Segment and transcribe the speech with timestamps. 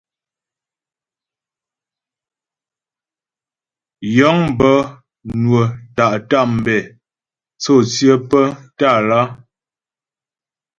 [4.15, 4.77] Yə̂ŋ bə́
[5.41, 6.79] nwə́ tá’ tambɛ̂
[7.61, 8.45] tsô tsyə́ pə́
[8.77, 9.21] Tâlá.